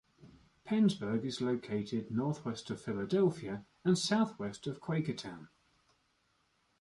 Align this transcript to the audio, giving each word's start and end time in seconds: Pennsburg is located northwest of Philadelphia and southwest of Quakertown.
Pennsburg 0.65 1.23
is 1.23 1.41
located 1.41 2.09
northwest 2.09 2.71
of 2.71 2.81
Philadelphia 2.81 3.67
and 3.85 3.95
southwest 3.99 4.65
of 4.65 4.81
Quakertown. 4.81 5.49